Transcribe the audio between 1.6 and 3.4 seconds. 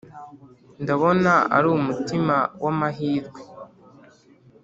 umutima wamahirwe